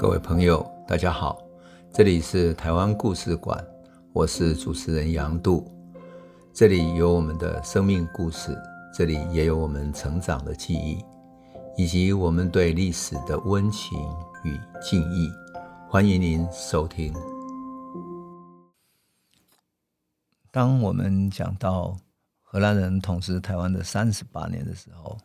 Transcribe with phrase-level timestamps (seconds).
[0.00, 1.46] 各位朋友，大家好，
[1.92, 3.62] 这里是台湾故事馆，
[4.14, 5.70] 我是主持人杨度，
[6.54, 8.58] 这里有我们的生命故事，
[8.94, 11.04] 这里也有我们成长的记忆，
[11.76, 13.98] 以及我们对历史的温情
[14.42, 15.30] 与敬意。
[15.86, 17.14] 欢迎您收听。
[20.50, 21.94] 当我们讲到
[22.40, 25.18] 荷兰人统治台湾的三十八年的时候，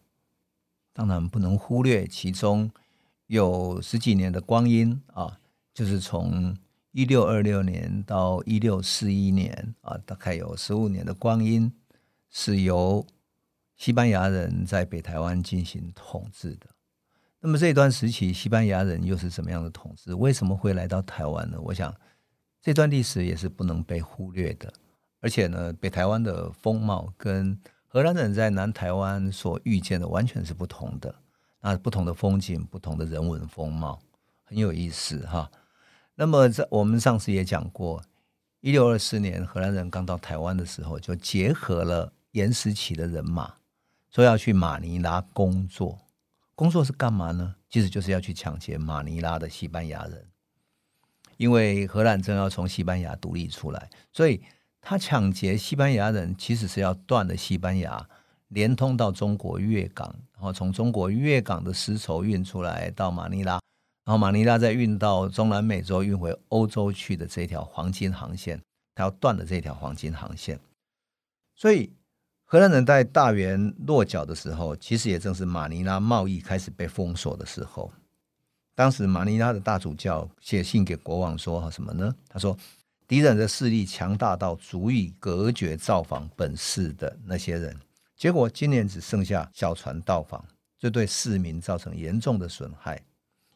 [0.91, 2.69] 当然不能忽略其中
[3.27, 5.39] 有十几年的光阴啊，
[5.73, 6.55] 就是从
[6.91, 11.71] 一六二六年到一六四一年啊，大概有十五年的光阴
[12.29, 13.05] 是由
[13.75, 16.67] 西班牙人在北台湾进行统治的。
[17.39, 20.13] 那么这段时期，西班牙人又是怎么样的统治？
[20.13, 21.59] 为什么会来到台湾呢？
[21.61, 21.93] 我想
[22.61, 24.71] 这段历史也是不能被忽略的。
[25.21, 31.13] 而且呢，北台湾的风貌跟荷兰人在南台湾所遇见的完全是不同的，
[31.67, 33.99] 那不同的风景，不同的人文风貌，
[34.43, 35.49] 很有意思哈。
[36.13, 38.03] 那么在我们上次也讲过，
[38.61, 43.51] 一六二四年荷兰人刚到台湾的时候，就结合了岩石起的人马，
[44.11, 45.97] 说要去马尼拉工作。
[46.53, 47.55] 工作是干嘛呢？
[47.67, 50.23] 其实就是要去抢劫马尼拉的西班牙人，
[51.37, 54.43] 因为荷兰正要从西班牙独立出来，所以。
[54.87, 58.07] 他抢劫西班牙人，其实是要断了西班牙
[58.55, 63.59] 连通到中国粤港，然后从中国粤港的丝绸运出来到马尼拉，
[64.05, 68.57] 然后马尼拉再运到中南美洲运回欧洲去的这条黄金航线，
[68.95, 70.57] 他要断了这条黄金航线。
[71.53, 71.91] 所以
[72.45, 77.91] 荷兰人在大员落脚的时候，其实也正是马尼拉贸易开始被封锁的时候。
[78.73, 82.57] 当时马尼拉的大主教写信给国王说：“什么呢？”他说。
[83.07, 87.79] 敌人的势力强大到足以隔绝造访本市的那些人，
[88.15, 90.45] 结果今年只剩下小船到访，
[90.79, 93.01] 这对市民造成严重的损害。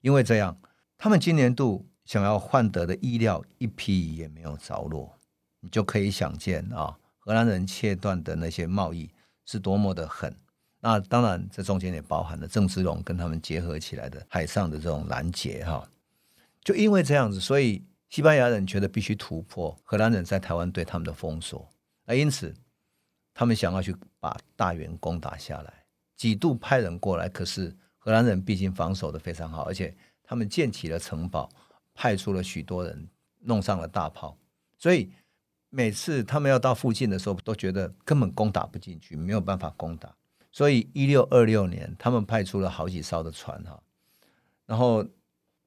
[0.02, 0.58] 因为这样，
[0.98, 5.18] 他们今年度想要换得的衣料一批也没有着落。
[5.62, 9.10] 你就可以想见啊，荷兰人切断的那些贸易
[9.46, 10.36] 是多么的狠。
[10.80, 15.90] 那当然，这中间也包含了郑芝龙跟他们结合起来的海上的这种拦截哈。
[16.64, 17.84] 就因为这样子，所以。
[18.10, 21.70] 西班牙人觉得必须突破荷兰人在台湾对他们的封锁，
[22.08, 22.52] 那因此
[23.40, 25.74] 他们想要去把大员攻打下来，
[26.18, 31.50] 几度派人过来，可是荷兰人毕竟防守得非常好，而且他们建起了城堡，
[31.94, 33.08] 派出了许多人，
[33.40, 34.38] 弄上了大炮，
[34.78, 35.10] 所以
[35.70, 40.14] 每次他们要到附近的时候，都觉得根本攻打不进去，没有办法攻打，
[40.52, 43.82] 所以一六二六年，他们派出了好几艘的船哈，
[44.66, 45.08] 然后。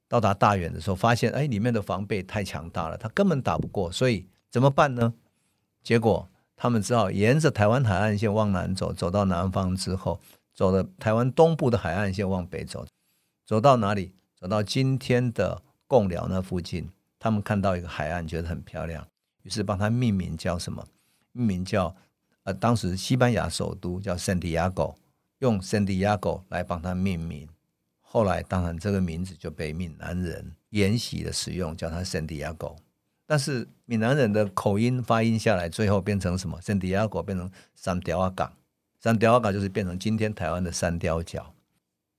[0.09, 5.15] 到达大远的时候，发现哎，里面的防备太强大了，他根本打不过，所以怎么办呢？
[5.83, 6.29] 结果
[6.63, 10.21] 他们只好沿着台湾海岸线往南走，走到南方之后，
[10.55, 12.87] 走了台湾东部的海岸线往北走，
[13.45, 14.13] 走到哪里？
[14.37, 19.05] 走到今天的贡寮那附近，他们看到一个海岸，觉得很漂亮，
[19.43, 20.87] 于是帮它命名叫什么？
[21.33, 21.97] 命名叫
[22.45, 24.95] 呃，当时西班牙首都叫圣地亚哥，
[25.41, 27.49] 用圣地亚哥来帮它命名。
[28.01, 32.77] 后来，当然这个名字就被闽南人沿袭的使用，叫它圣地亚哥。
[33.27, 36.61] 但是闽南人的口音发音下来，最后变成什么？
[36.61, 38.53] 圣地亚哥变成三貂仔港，
[39.01, 41.55] 三貂仔港就是变成今天台湾的三貂角。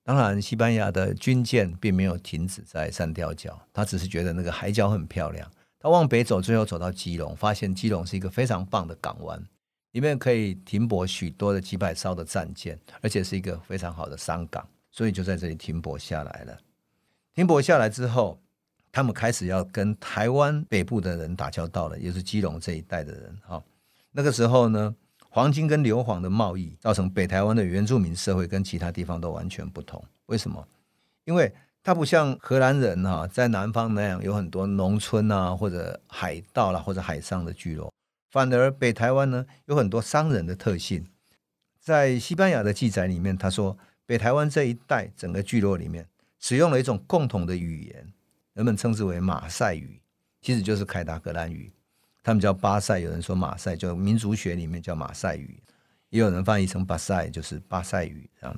[0.03, 5.49] 当然，西班牙的军舰并没有停止在三貂角，他只是觉得那个海角很漂亮。
[5.79, 9.41] 他往北走，最后走到基隆，发现基隆是一个非常棒的港湾，
[9.91, 14.67] 里面可以停泊许多的几百艘的战舰，而且是一个非常好的商港。
[14.91, 16.57] 所以就在这里停泊下来了。
[17.33, 18.39] 停泊下来之后，
[18.93, 23.37] 他们开始要跟台湾北部的人打交道了，也是基隆这一带的人。
[23.45, 23.61] 哈，
[24.11, 24.95] 那个时候呢，
[25.29, 30.01] 黄金跟硫磺的贸易造成北台湾的原住民社会跟其他地方都完全不同。
[30.27, 30.65] 为什么？
[31.25, 31.51] 因为
[31.83, 37.91] 它不像荷兰人哈，在南方那样有很多农村啊，或者海盗啦，或者海上的聚落，
[38.29, 41.05] 反而北台湾呢有很多商人的特性。
[41.79, 43.77] 在西班牙的记载里面，他说。
[44.05, 46.05] 北台湾这一带整个聚落里面，
[46.37, 48.13] 使用了一种共同的语言，
[48.53, 49.99] 人们称之为马赛语，
[50.41, 51.71] 其实就是凯达格兰语。
[52.21, 55.61] 他们叫巴塞，有人说马赛，就民族学里面叫马赛语，
[56.09, 58.55] 也有人翻译成巴塞，就是巴塞语这样。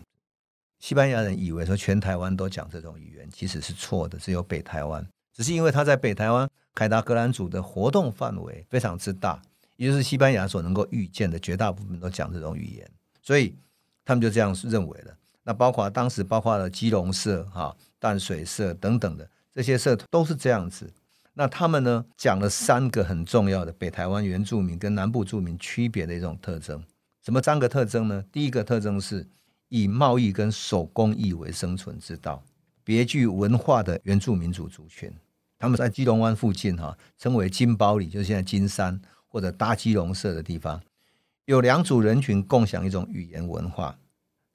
[0.79, 5.03] 西班牙人以为说全台湾都讲这种语言，其实是错的，只有北台湾。
[5.33, 9.41] 只是因为他在北台湾凯达格兰族的活动范围非常之大，
[9.77, 12.89] 也就是西班牙所能够预见的绝大部分都讲这种语言，
[13.21, 13.55] 所以
[14.03, 15.17] 他们就这样认为了。
[15.43, 20.93] 那包括当时包括了基隆社、哈淡水社等等的这些社都是这样子。
[21.33, 26.83] 那他们呢讲了三个很重要的北台湾原住民跟南部住民区别的一种特征。
[27.23, 28.23] 什么三个特征呢？
[28.31, 29.27] 第一个特征是
[29.69, 32.43] 以贸易跟手工艺为生存之道。
[32.83, 35.11] 别具文化的原住民族族群。
[35.57, 40.79] 他们在基隆湾附近哈，称为金包里，就是现在金山或者大基隆社的地方，
[41.45, 43.97] 有两组人群共享一种语言文化。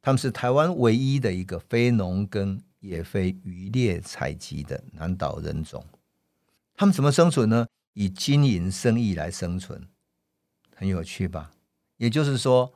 [0.00, 5.86] 他们是台湾唯一的一个非农耕也非渔猎采集的南岛人种。
[6.74, 7.66] 他们怎么生存呢？
[7.92, 9.86] 以经营生意来生存，
[10.74, 11.52] 很有趣吧？
[11.96, 12.72] 也就是说，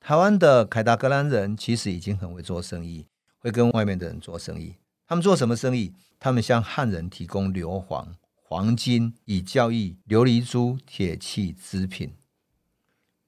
[0.00, 3.06] 台湾的凯达格兰人其实已经很会做生意，
[3.38, 4.76] 会跟外面的人做生意。
[5.06, 5.92] 他们做什么生意？
[6.18, 8.08] 他们向汉人提供硫磺、
[8.42, 12.14] 黄金，以交易琉璃珠、铁器、织品。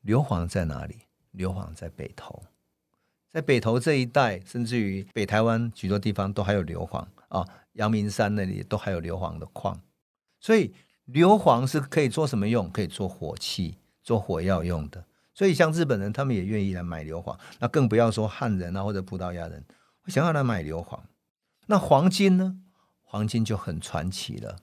[0.01, 1.03] 硫磺在哪里？
[1.33, 2.43] 硫磺在北投，
[3.33, 7.47] 在北投这一带，甚至于北台湾许多地方都还有硫磺啊。
[7.75, 9.81] 阳明山那里都还有硫磺的矿，
[10.41, 12.69] 所以硫磺是可以做什么用？
[12.71, 15.05] 可以做火器、做火药用的。
[15.33, 19.65] 所以像日本人，他们也愿意来买硫磺，那更不要说汉人啊或者葡萄牙人
[20.03, 20.99] 会想要来买硫磺。
[21.67, 22.59] 那黄金呢？
[23.03, 24.57] 黄金就很传奇了。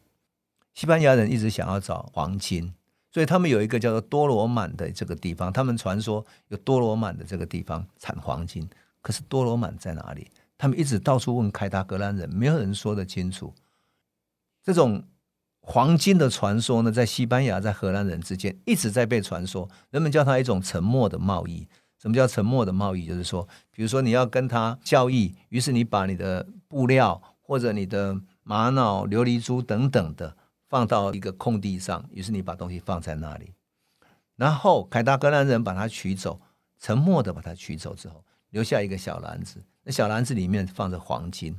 [0.73, 2.73] 西班牙人一直想要找黄金，
[3.15, 5.53] 所以他们有一个叫做多罗满的这个地方。
[5.53, 8.69] 他们传说有多罗满的这个地方产黄金，
[9.01, 10.29] 可是多罗满在哪里？
[10.57, 13.53] 他们一直到处问凯达格兰人，没有人说得清楚。
[14.61, 15.01] 这种
[15.61, 19.69] 黄金的传说呢，在西班牙、在荷兰人之间一直在被传说。
[19.91, 21.65] 人们叫它一种沉默的贸易。
[22.01, 23.07] 什么叫沉默的贸易？
[23.07, 30.35] 就是说，比如说你要跟他交易，于是你把你的布料或者你的玛瑙、琉璃珠等等的
[30.75, 33.53] 放到一个空地上，于是你把东西放在那里，
[34.35, 36.41] 然后凯达格兰人把它取走，
[36.77, 41.57] 沉默的把它取走之后，留下一个小篮子，那小篮子里面放着黄金，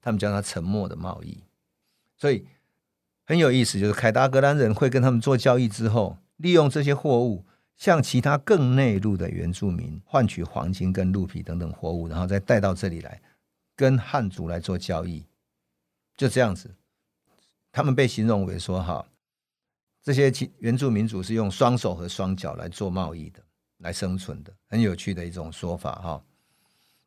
[0.00, 1.44] 他们叫它沉默的贸易，
[2.16, 2.44] 所以
[3.24, 7.44] 很有意思，就是凯达格兰人会跟他们做交易之后，利用这些货物。
[7.76, 13.22] 向其他更内陆的原住民换取黄金跟鹿皮等等货物，然后再带到这里来，
[13.76, 15.26] 跟汉族来做交易，
[16.16, 16.74] 就这样子。
[17.76, 19.06] 他们被形容为说：“哈，
[20.02, 23.42] 这些原住民族是用双手和双脚来做贸易的，
[23.80, 26.24] 来生存的，很有趣的一种说法。”哈，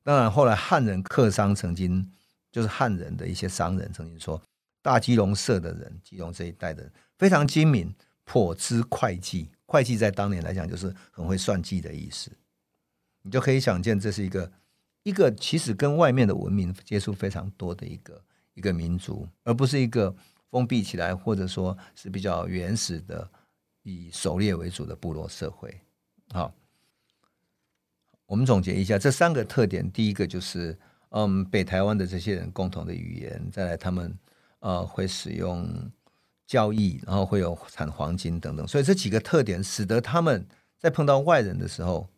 [0.04, 2.08] 当然后来汉人客商曾经，
[2.52, 4.40] 就是汉人的一些商人曾经说，
[4.84, 6.88] 大基隆社的人，基隆这一带的
[7.18, 7.92] 非常精明，
[8.24, 9.50] 颇知会计。
[9.66, 12.32] 会计在当年来讲，就是很会算计的意思。
[13.24, 14.52] 你就可以想见，这是一个
[15.02, 18.24] 一个其实跟外面的文明接触非常多的一个
[18.54, 20.16] 一个民族，而不是一个
[20.50, 23.30] 封闭起来或者说是比较原始的
[23.84, 25.80] 以狩猎为主的部落社会。
[26.32, 26.54] 好，
[28.26, 30.78] 我们总结一下这三个特点：第一个就是，
[31.10, 34.18] 嗯，北台湾的这些人共同的语言；再来，他们
[34.60, 35.92] 呃会使用。
[36.50, 40.44] 交易，然后会有产黄金等等，所以这几个特点使得他们
[40.80, 42.10] 在碰到外人的时候，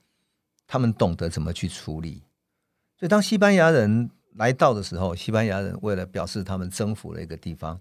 [0.66, 2.24] 他们懂得怎么去处理。
[2.96, 7.78] 所以当西班牙人来到的时候，西班牙人为了表示他们征服了一个地方，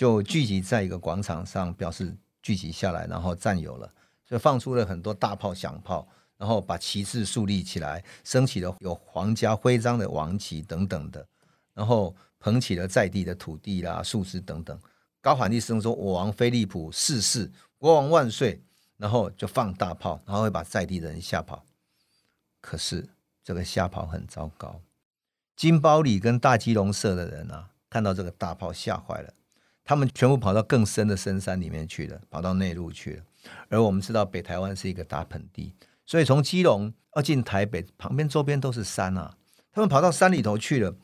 [0.00, 3.86] 就聚集在一个广场上，表示聚集下来，然后占有了，
[4.24, 6.08] 所以放出了很多大炮、响炮，
[6.38, 11.28] 然后把旗帜树立起来，升起了有皇家徽章的王旗等等的，
[11.74, 14.80] 然后捧起了在地的土地啦、树枝等等。
[15.20, 18.62] 高喊一声说：“我王菲利普逝世，国王万岁！”
[18.96, 21.62] 然后就放大炮，然后会把在地的人吓跑。
[22.62, 23.06] 可是
[23.44, 24.80] 这个吓跑很糟糕。
[25.54, 29.34] 金包里跟大基隆社的人啊，看到这个大炮吓坏了，
[29.90, 33.24] 他们全部跑到更深的深山里面去了，跑到内陆去了。
[33.68, 35.74] 而我们知道北台湾是一个大盆地，
[36.06, 39.36] 所以从基隆要进台北，旁边周边都是山啊。
[39.72, 40.94] 他们跑到山里头去了，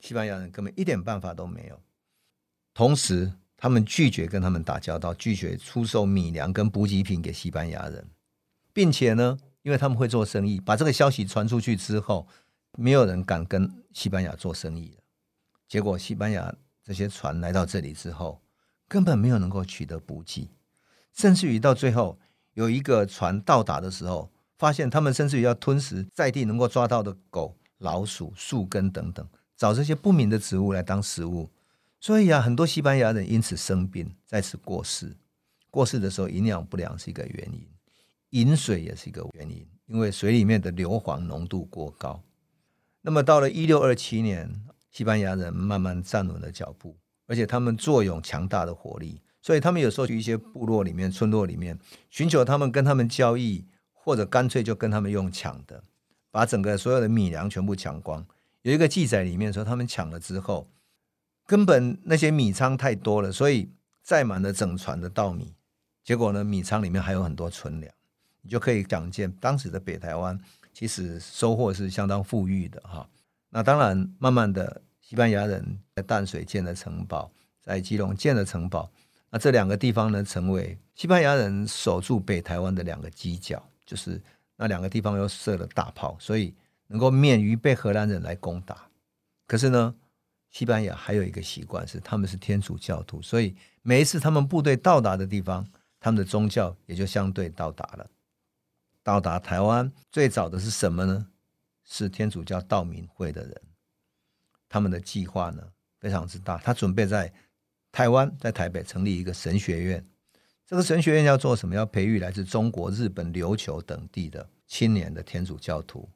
[0.00, 1.80] 西班牙人根本一点办法都没有。
[2.74, 8.04] 同时，他们拒绝跟他们打交道，拒绝出售米粮跟补给品给西班牙人，
[8.72, 12.26] 并且呢，因为他们会做生意，把这个消息传出去之后，
[12.76, 15.02] 没有人敢跟西班牙做生意了。
[15.68, 16.52] 结果，西班牙
[16.84, 18.40] 这些船来到这里之后，
[18.88, 20.50] 根本没有能够取得补给，
[21.12, 22.18] 甚至于到最后
[22.54, 31.50] 有一个船到达的时候，发现他们甚至于要吞食在地能够抓到的狗、老鼠、树根等等，找这些不明的植物来当食物。
[32.00, 35.16] 所以啊，很多西班牙人因此生病，再次过世。
[35.70, 37.66] 过世的时候，营养不良是一个原因，
[38.30, 42.22] 饮水也是一个原因，因为水里面的硫磺浓度过高。
[43.00, 46.96] 那么到了一六二七年，西班牙人慢慢站稳了脚步，
[47.26, 51.76] 而且他们坐拥强大的火力，所以他们有时候去一些部落里面、村落里面
[52.10, 55.82] 寻求他们跟他们交易，或者干脆就跟他们用抢的，
[56.30, 58.24] 把整个所有的米粮全部抢光。
[58.60, 60.68] 有一个记载里面说，他们抢了之后。
[61.44, 63.68] 根本那些米仓太多了，所以
[64.00, 65.52] 载满了整船的稻米。
[66.04, 67.92] 结果呢，米仓里面还有很多存粮，
[68.42, 70.38] 你就可以想见当时的北台湾
[70.72, 73.06] 其实收获是相当富裕的哈。
[73.54, 77.30] 那当然，慢慢的西班牙人在淡水建了城堡，
[77.60, 78.90] 在基隆建了城堡。
[79.28, 84.18] 那这两个地方呢，成为西班牙人守住北台湾的两个犄角，就是
[84.56, 86.54] 那两个地方又设了大炮，所以
[86.86, 88.88] 能够免于被荷兰人来攻打。
[89.46, 89.94] 可是呢，
[90.48, 95.66] 西班牙还有一个习惯是，他们是天主教徒，所以每一次他们部队到达的地方，
[96.00, 98.08] 他们的宗教也就相对到达了。
[99.02, 101.26] 到达台湾最早的是什么呢？
[101.94, 103.60] 是天主教道明会的人。
[104.66, 105.62] 他们的计划呢，
[106.00, 107.30] 非常之大，他准备在
[107.92, 110.02] 台湾，在台北成立一个神学院。
[110.66, 111.74] 这个神学院要做什么？
[111.74, 116.08] 要培育来自中国、日本、琉球等地的青年的天主教徒，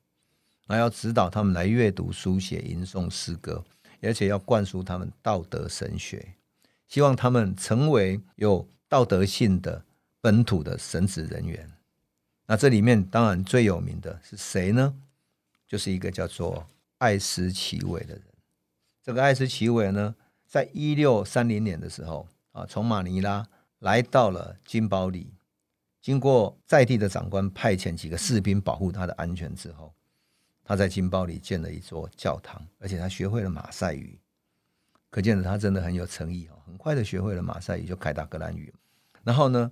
[0.66, 3.62] 那要指导他们来阅读、书写、吟诵诗歌，
[4.00, 6.36] 而且要灌输他们道德神学，
[6.88, 9.84] 希望他们成为有道德性的
[10.22, 11.70] 本土的神职人员。
[12.46, 14.94] 那这里面当然最有名的是谁呢？
[15.66, 16.66] 就是一个叫做
[16.98, 18.24] 艾斯奇韦的人。
[19.02, 20.14] 这个艾斯奇韦呢，
[20.46, 23.46] 在一六三零年的时候啊，从马尼拉
[23.80, 25.32] 来到了金包里，
[26.00, 29.92] 经过在地的长官派遣几个士兵保护他的安全之后，
[30.64, 34.18] 他在金包里建了一座教堂，而且他学会了马赛语，
[35.10, 36.58] 可见的他真的很有诚意哦。
[36.64, 38.72] 很快的学会了马赛语，就凯达格兰语。
[39.22, 39.70] 然后呢，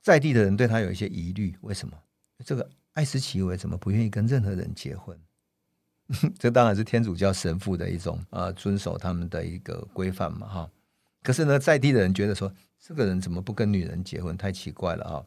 [0.00, 1.96] 在地的人对他有一些疑虑，为什么？
[2.44, 5.18] 这个艾斯奇韦怎么不愿意跟任何人结婚？
[6.38, 10.70] 这当然是天主教神父的一种啊，遵守他们的一个规范嘛，哈。
[11.22, 14.36] 可是呢，在地的人觉得说，这个人怎么不跟女人结婚？
[14.36, 15.24] 太奇怪了啊。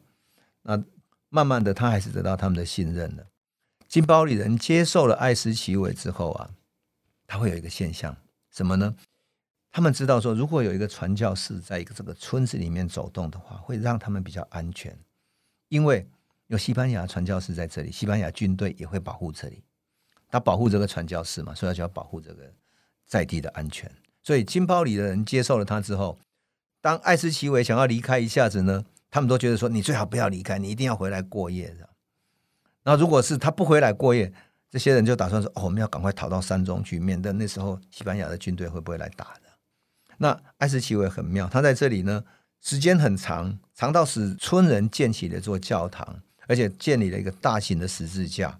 [0.62, 0.82] 那
[1.28, 3.26] 慢慢的，他还是得到他们的信任了。
[3.86, 6.50] 金包里人接受了艾斯奇韦之后啊，
[7.26, 8.16] 他会有一个现象，
[8.50, 8.96] 什么呢？
[9.70, 14.98] 他们知道说，如果有一个传教士在一个这个村子里面走动的话，会让他们比较安全，
[15.68, 16.06] 因为
[16.48, 19.62] 有西班牙传教士在这里，西班牙军队也会保护这里。
[20.32, 22.50] 他保护这个传教士嘛，所以他就要保护这个
[23.06, 23.88] 在地的安全。
[24.22, 26.18] 所以金包里的人接受了他之后，
[26.80, 31.76] 当艾斯奇维想要离开一下子呢，他们都觉得说：“你最好不要离开，你一定要回来过夜。”
[32.82, 34.32] 然后如果是他不回来过夜，
[34.70, 39.42] 这些人就打算说：“哦，我们要赶快逃到山中去，免得那时候西班牙的军队会不会来打的。”
[40.16, 42.24] 那艾斯奇维很妙，他在这里呢，
[42.62, 48.58] 时间很长，长到使村人建起了座教堂，而且建立了一个大型的十字架。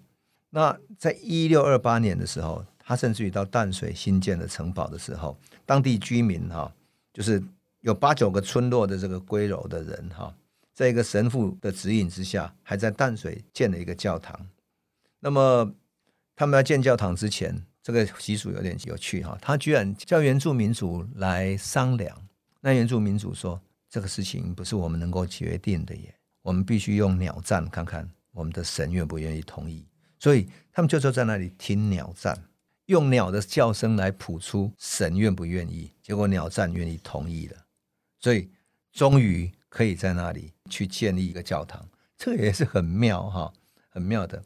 [0.55, 6.71] 那在一六二八年的时候，他甚至于到淡水新建的城堡的时候，当地居民哈，
[7.11, 7.43] 就是
[7.81, 10.35] 有八九个村落的这个归柔的人哈，
[10.75, 14.39] 在一个神父的指引之下，还在淡水建了一个教堂。
[15.21, 15.75] 那么
[16.37, 22.15] 他们要建教堂之前，这个习俗有点有趣哈，他居然叫原住民族来商量。
[22.61, 29.87] 那原住民族说：“这个事情不是我们能够决定的耶，我们必须用鸟战看看我们的神愿不愿意同意。”
[30.23, 32.45] 所以他们就坐在那里听鸟战，
[32.87, 35.91] 用鸟的叫声来谱出神愿不愿意。
[36.01, 37.57] 结果鸟战愿意同意了，
[38.21, 38.49] 所以
[38.93, 41.89] 终于可以在那里去建立一个教堂。
[42.17, 43.53] 这也是很妙哈，
[43.89, 44.41] 很妙的。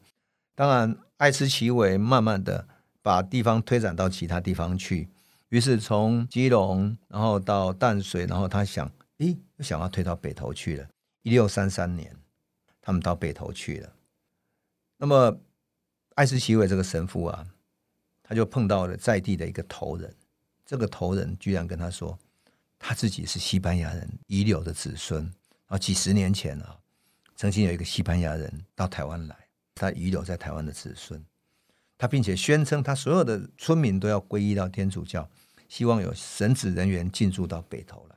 [0.54, 2.66] 当然，艾斯奇韦慢慢的
[3.02, 5.10] 把地方推展到其他地方去，
[5.50, 10.88] 于是从基隆，然后到淡水，然后他想，咦，又想要推到北投去了。
[11.20, 12.16] 一六三三年，
[12.80, 13.92] 他们到北投去了。
[14.96, 15.38] 那么。
[16.16, 17.46] 艾斯奇伟这个神父啊，
[18.22, 20.14] 他就碰到了在地的一个头人。
[20.64, 22.18] 这个头人居然跟他说，
[22.78, 25.22] 他自己是西班牙人遗留的子孙。
[25.22, 25.32] 然
[25.68, 26.78] 后几十年前啊，
[27.36, 29.36] 曾经有一个西班牙人到台湾来，
[29.74, 31.22] 他遗留在台湾的子孙。
[31.98, 35.28] 他并且宣称，他所有的村民都要皈依到天主教，
[35.68, 38.16] 希望有神职人员进驻到北投来。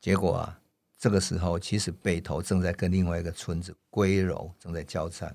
[0.00, 0.60] 结果啊，
[0.98, 5.34] 这个时候其实北投正在跟另外一个村子归柔正在交战。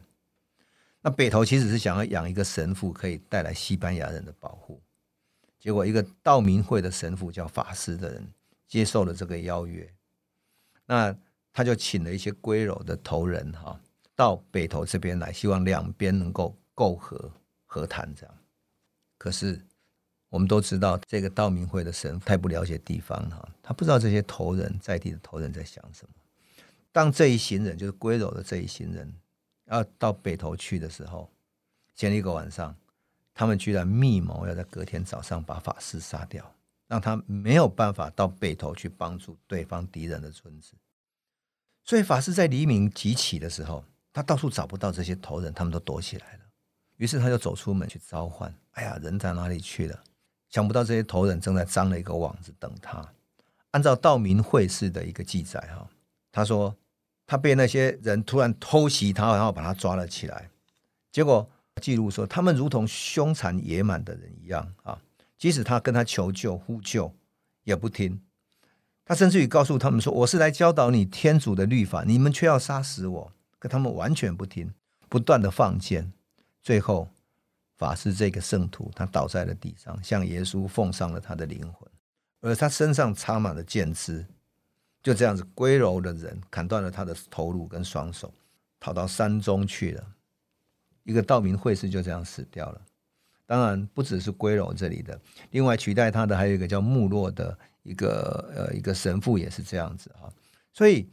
[1.01, 4.82] 那北投其实是想要养一个神父，可以带来西班牙人的保护。
[5.58, 8.27] 结果一个道明会的神父叫法师的人
[8.68, 9.89] 接受了这个邀约，
[10.86, 11.15] 那
[11.53, 13.79] 他就请了一些归柔的头人哈
[14.15, 17.32] 到北投这边来，希望两边能够媾和
[17.65, 18.36] 和谈这样。
[19.18, 19.60] 可是
[20.29, 26.13] 我们都知道，这个道明会的神太不了解地方哈，他不知道这些头人在地的头人在想什么。
[26.91, 29.13] 当这一行人就是归柔的这一行人。
[29.69, 31.29] 要到北头去的时候，
[31.95, 32.75] 前一个晚上，
[33.33, 36.55] 他们居然密谋要在隔天早上把法师杀掉，
[36.88, 40.73] 让他没有办法到北头去帮助对方敌人的村子。
[41.85, 46.39] 所以法师在黎明即起的时候，他到处找不到这些头人，他们都躲起来了。
[46.97, 50.03] 于是他就走出门去召唤，哎呀，人在哪里去了？
[50.49, 53.07] 想不到这些头人正在张了一个网子等他。
[53.71, 55.88] 按照道明会士的一个记载，哈，
[56.31, 56.75] 他说。
[57.29, 60.50] 他被那些人突然偷袭他，然后把他抓了起来。
[61.12, 61.48] 结果
[61.79, 65.00] 记录说，他们如同凶残野蛮的人一样啊，
[65.38, 67.13] 即使他跟他求救呼救，
[67.65, 68.19] 也不听。
[69.05, 74.74] 他甚至于告诉他们说：“我是来教导你天主的律法，你们却要杀死我。”可他们完全不听，
[75.07, 76.12] 不断的放箭。
[76.63, 77.09] 最后，
[77.77, 81.88] 法师这个圣徒他倒在了地上，向耶稣奉上了他的灵魂，
[82.41, 84.25] 而他身上插满了箭枝。
[85.01, 88.34] 就这样子，归柔的人砍断了他的头颅跟双手，
[88.79, 90.03] 逃到山中去了。
[91.03, 92.82] 一个道明会士就这样死掉了。
[93.46, 95.20] 当然，不只是归柔这里的，
[95.51, 100.29] 另外取代他的还有一个叫穆洛的一个呃一个神父也是这样子啊。
[100.72, 101.10] 所以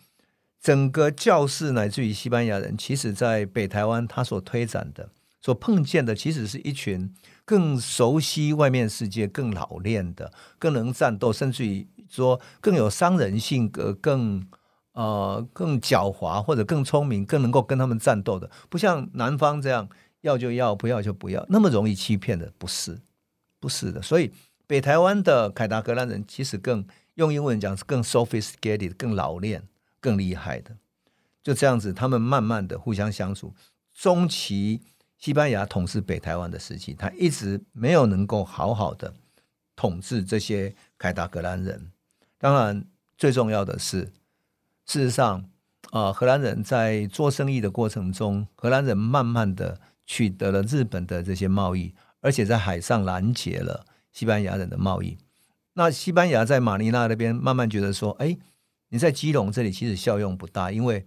[0.61, 5.09] 整个教士乃至于西班牙人，其实在北台湾他所推展的、
[5.40, 7.14] 所碰见的，其实是一群
[7.47, 11.88] 更熟悉外面世界、更老练的、更能战斗，甚至于。
[12.09, 14.41] 说更有商人性格，更
[14.93, 19.88] 呃更狡猾，或者更聪明，更能够跟他们战斗的，不像南方这样
[20.21, 23.00] 要就要，不要就不要，那么容易欺骗的，不是，
[23.59, 24.00] 不是的。
[24.00, 24.33] 所以
[24.69, 29.65] 北台湾的凯达格兰人其实更用英文讲是更 sophisticated，更老练，
[30.00, 30.76] 更厉害的。
[31.43, 33.53] 就这样子，他们慢慢的互相相处。
[33.93, 34.81] 中期
[35.18, 39.14] 西班牙统治北台湾的时期，他一直没有能够好好的
[39.75, 41.90] 统治这些凯达格兰人。
[42.38, 42.85] 当然，
[43.16, 44.12] 最重要的是，
[44.85, 45.49] 事实上，
[45.90, 55.16] 啊，荷兰人在做生意的过程中，荷兰人慢慢的取得了日本的这些贸易，而且在海上拦截了西班牙人的贸易。
[55.73, 58.37] 那西班牙在马尼拉那边慢慢觉得说，哎，
[58.90, 61.06] 你在基隆这里其实效用不大，因为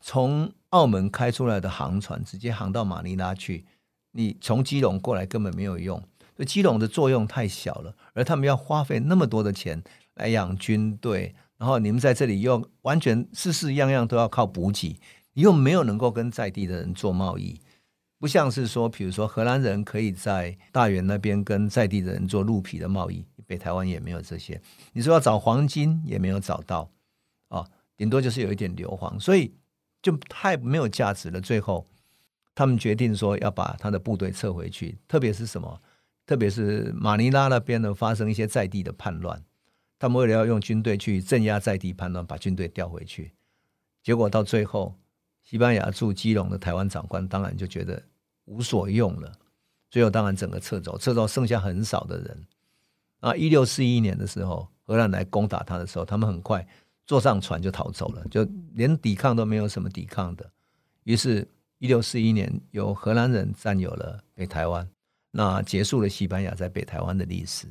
[0.00, 3.64] 从澳门开出来的航船直接航到马尼拉去，
[4.10, 5.98] 你从基隆过来根本没有用，
[6.36, 9.82] 所以基隆的作用太小了，而他们要花费那么多的钱。
[10.16, 15.00] 来养军队，然后你们在这里又完全事事样样都要靠补给，
[15.32, 17.58] 你又没有能够跟在地的人做贸易，
[18.18, 24.60] 不像是说，比如说荷兰人可以在大员那边跟在地的人做鹿皮的贸易，北台湾也没有这些。
[24.92, 26.90] 你说要找黄金也没有找到，
[27.48, 29.50] 啊，顶多就是有一点硫磺，所以
[30.02, 31.40] 就太没有价值了。
[31.40, 31.88] 最后，
[32.54, 35.80] 他们决定说要把他的部队撤回去，特别是什么？
[36.26, 39.42] 特别是马尼拉那边呢，发生一些在地的叛乱。
[39.98, 43.32] 他们为了要用军队去镇压在地叛乱，把军队调回去，
[44.02, 44.96] 结果到最后，
[45.42, 48.02] 西班牙驻基隆的台湾长官当然就觉得
[48.44, 49.32] 无所用了，
[49.90, 52.46] 最后当然整个撤走，撤走剩下很少的人。
[53.20, 56.66] 啊，一六四一年的时候，荷兰来攻打他的时候，他们很快
[57.12, 60.50] 坐上船就逃走了，就连抵抗都没有什么抵抗的。
[61.04, 61.46] 于是，
[61.76, 64.88] 一六四一年由荷兰人占有了北台湾，
[65.30, 67.66] 那结束了西班牙在北台湾的历史。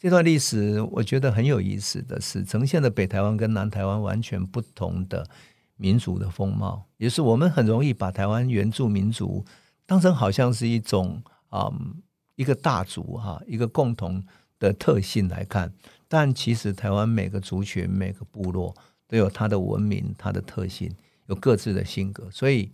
[0.00, 5.24] 这段历史我觉得很有意思的是，呈现了北台湾跟南台湾完全不同的
[5.76, 9.44] 民族的风貌，也是我们很容易把台湾原住民族
[9.86, 11.72] 当成好像是一种啊、
[12.34, 14.26] 一个大族哈一个共同
[14.58, 15.72] 的特性来看，
[16.08, 18.74] 但其实台湾每个族群每个部落
[19.06, 20.94] 都有它的文明、它的特性，
[21.26, 22.70] 有各自的性格，所以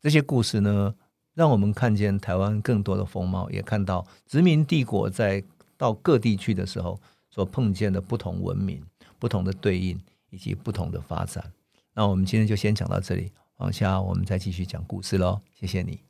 [0.00, 0.94] 这些故事呢，
[1.34, 5.44] 让我们看见台湾更多的风貌，也看到殖民帝国在。
[5.78, 7.00] 到各地去的时候，
[7.30, 8.82] 所碰见的不同文明、
[9.16, 9.96] 不同的对应
[10.28, 11.52] 以及不同的发展。
[11.94, 15.40] 那我们今天就先讲到这里，往下我们再继续讲故事喽。
[15.54, 16.00] 谢谢你。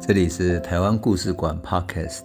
[0.00, 2.24] 这里是台湾故事馆 Podcast，